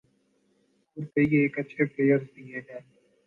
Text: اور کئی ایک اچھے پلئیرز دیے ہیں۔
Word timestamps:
اور 0.97 1.03
کئی 1.05 1.35
ایک 1.37 1.59
اچھے 1.59 1.85
پلئیرز 1.85 2.25
دیے 2.35 2.59
ہیں۔ 2.59 2.79